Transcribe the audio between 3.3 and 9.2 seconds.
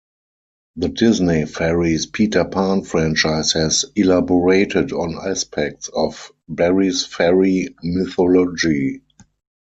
has elaborated on aspects of Barrie's fairy mythology.